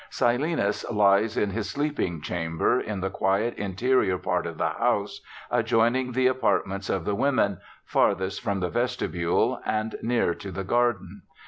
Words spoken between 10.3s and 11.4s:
to the garden.